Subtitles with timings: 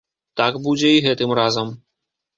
[0.39, 1.73] Так будзе і гэтым разам.